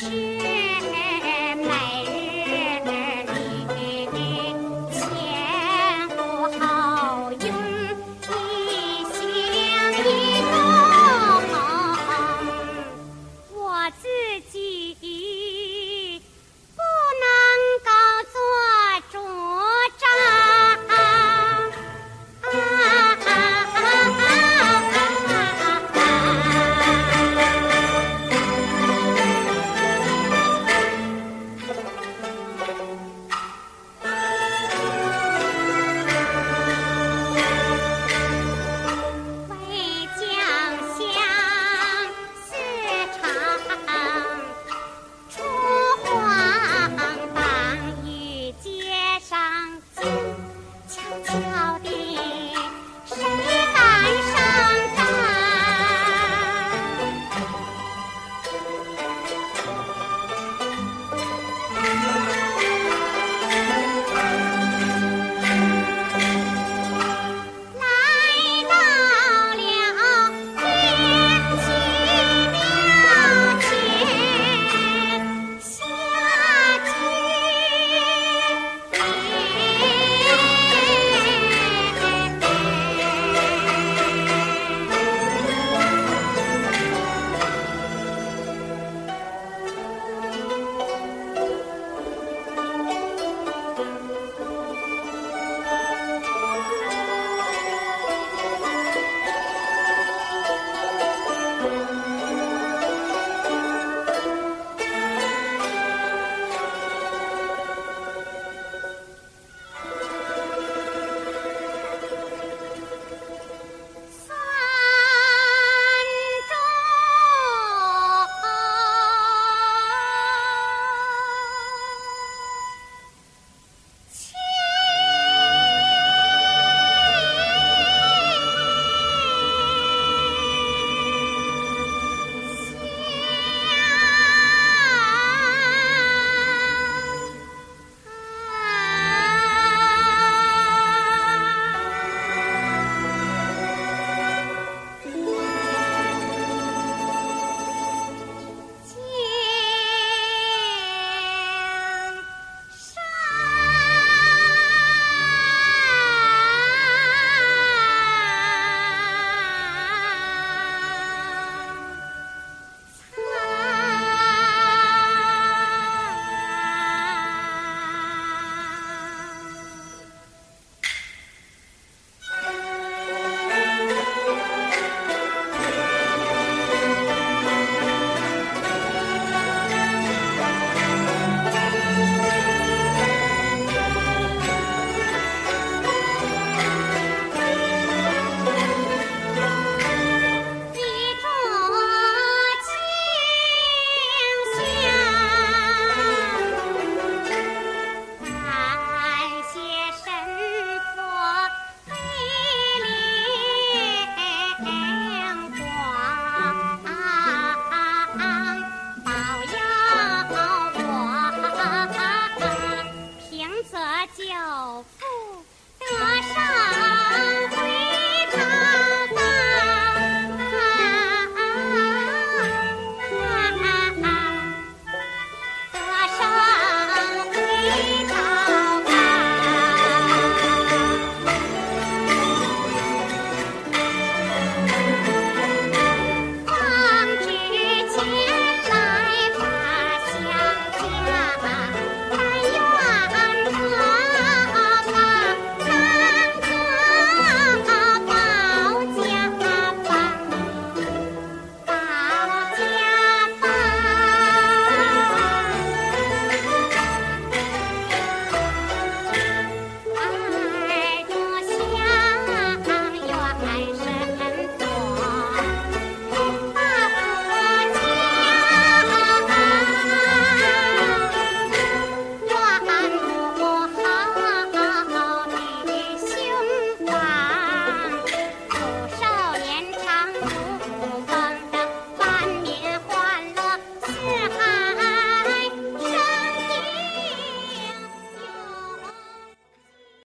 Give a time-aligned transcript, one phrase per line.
[0.00, 0.47] 是。